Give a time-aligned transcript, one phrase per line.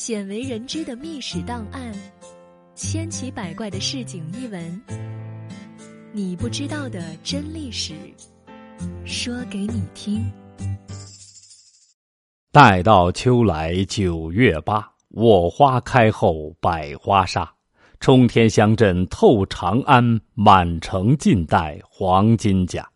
[0.00, 1.92] 鲜为人知的秘史档案，
[2.74, 4.82] 千奇百怪的市井异闻，
[6.10, 7.92] 你不知道的真历史，
[9.04, 10.24] 说给你听。
[12.50, 17.46] 待到秋来九月八，我花开后百花杀。
[18.00, 22.88] 冲天香阵透长安，满城尽带黄金甲。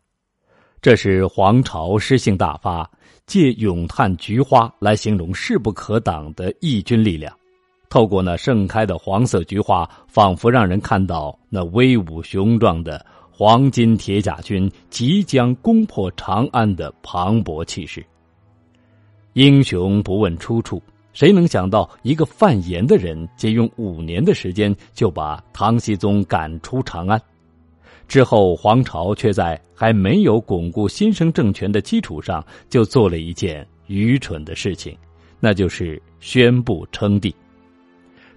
[0.80, 2.90] 这是黄巢诗性大发。
[3.26, 7.34] 借咏叹菊花来形容势不可挡的义军力量，
[7.88, 18.04] 透过那盛开的黄色菊花，仿佛让人看到那威武雄壮的黄金铁甲军即将攻破长安的磅礴气势。
[19.32, 20.80] 英雄不问出处，
[21.12, 27.20] 谁能想到一个范延的人，仅用五年的时间就把唐僖宗赶出长安？
[28.06, 34.96] 之后，黄巢却在还没有巩固新生政权的基础上，就做了一件愚蠢的事情，
[35.40, 37.34] 那就是宣布称帝。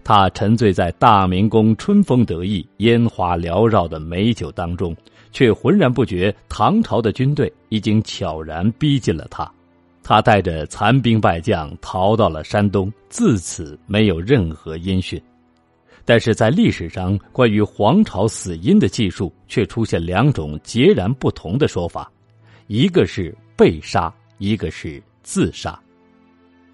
[0.04, 4.96] 他沉醉在大明宫春风得意、烟花缭绕的美酒当中，
[5.34, 9.52] 却浑然不觉唐朝的军队已经悄然逼近了他。
[10.02, 15.22] 他带着残兵败将逃到了山东，自此没有任何音讯。
[16.08, 22.10] 但是在历史上，关于黄巢死因的记述却出现两种截然不同的说法，
[22.68, 25.72] 一个是被杀，一个是自杀。《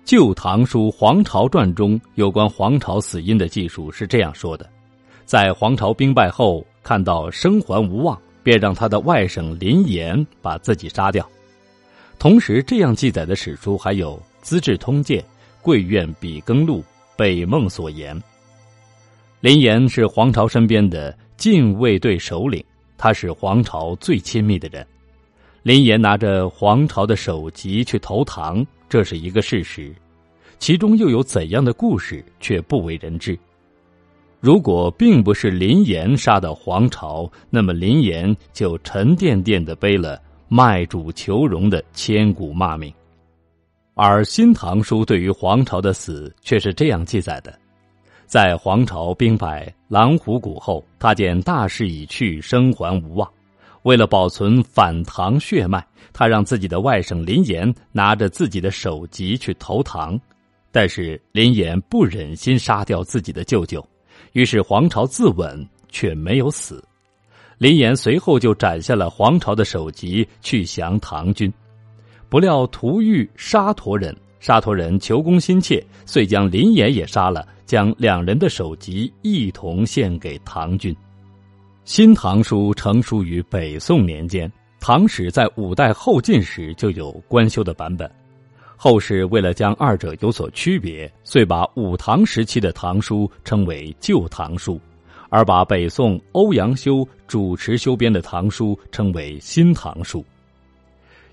[0.05, 4.69] 旧唐书·黄巢传》中有关黄巢死因的记述是这样说的：
[5.25, 11.27] 在黄巢兵败后，看到生还无望，便让他的外甥林岩把自己杀掉。
[12.19, 15.19] 同时，这样记载的史书还有《资治通鉴》
[15.63, 16.77] 《贵院笔耕录》
[17.17, 18.15] 《北梦所言》。
[19.43, 22.63] 林岩是黄巢身边的禁卫队首领，
[22.97, 24.87] 他是黄巢最亲密的人。
[25.63, 29.93] 林岩拿着黄巢的首级去投唐，这是一个事实，
[30.59, 33.37] 其中又有怎样的故事却不为人知。
[34.39, 42.93] 如果并不是林岩杀的黄巢，那么林岩就沉甸甸的背了卖主求荣的千古骂名。
[43.93, 47.59] 而《新唐书》对于黄巢的死却是这样记载的。
[48.33, 53.31] 在黄巢兵败狼虎谷后，他见大势已去，生还无望。
[53.83, 60.19] 为了保存反唐血脉，他让自己的外甥林岩拿着自己的首级去投唐。
[60.71, 63.87] 但是林岩不忍心杀掉自己的舅舅，
[64.31, 66.83] 于是黄巢自刎，却没有死。
[67.59, 71.53] 林岩随后就斩下了黄巢的首级去降唐军，
[72.29, 77.47] 不料屠遇沙陀人，沙陀人求功心切，遂将林岩也杀了。
[77.65, 80.93] 将两人的首级一同献给唐军，
[81.85, 88.09] 《新唐书》成书于北宋年间，唐史在五代后晋时就有官修的版本。
[88.75, 94.75] 后世为了将二者有所区别，遂把武唐时期的唐书称为《旧唐书》，
[95.29, 100.19] 而把北宋欧阳修主持修编的唐书称为《新唐书》。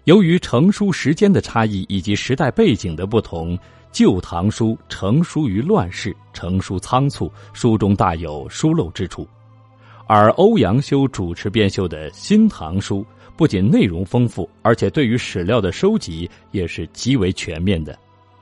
[0.04, 3.58] 由于成书时间的差异以及时代背景的不同。
[3.92, 9.26] 《旧唐书》成书于乱世，成书仓促，书中大有疏漏之处；
[10.06, 12.98] 而欧阳修主持编修的《新唐书》，
[13.36, 17.92] 不仅内容丰富，而且对于史料的收集也是极为全面的。《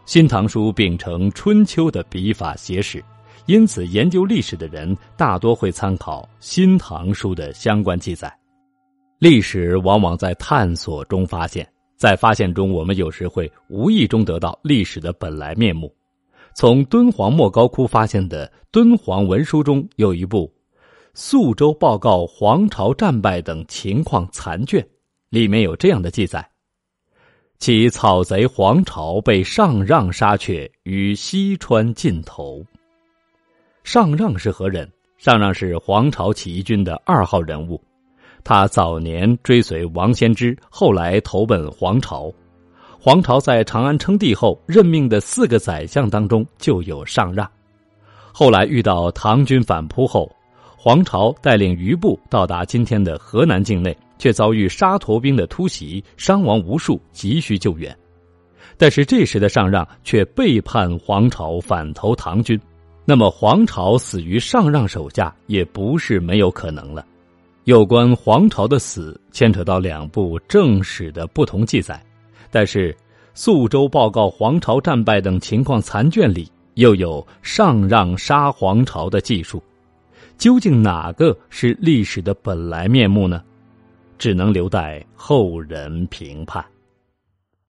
[0.04, 3.02] 新唐书》秉承春秋的笔法写史，
[3.46, 8.32] 因此研究历史的人大多会参考《新唐书》的相关记载。
[9.18, 11.66] 历史往往在探索中发现。
[11.98, 15.92] 在发现中，我们有时会无意中得到历史的本来面目。
[16.54, 20.46] 从敦煌莫高窟发现的敦煌文书中，有一部
[21.12, 24.80] 《宿州报告皇朝战败等情况残卷》，
[25.28, 26.48] 里面有这样的记载：
[27.58, 32.64] 其草贼黄巢被上让杀却于西川尽头。
[33.82, 34.88] 上让是何人？
[35.16, 37.82] 上让是黄巢起义军的二号人物。
[38.48, 42.32] 他早年追随王先之，后来投奔黄巢。
[42.98, 47.46] 黄巢在长安称帝后，任命的四个宰相当中就有上让。
[48.32, 50.34] 后来遇到唐军反扑后，
[50.78, 57.94] 黄巢带领余部到达今天的河南境内，却遭遇沙陀兵的突袭，伤亡无数，急需救援。
[58.78, 62.58] 但是这时的上让却背叛黄巢，反投唐军。
[63.04, 67.04] 那么黄巢死于上让手下，也不是没有可能了。
[67.68, 72.02] 有关黄巢的死，牵扯到两部正史的不同记载，
[72.50, 72.94] 但是
[73.34, 79.62] 《宿州报告黄巢战败等情况残卷》里又有上让杀黄巢的记述，
[80.38, 83.42] 究竟哪个是历史的本来面目呢？
[84.16, 86.64] 只能留待后人评判。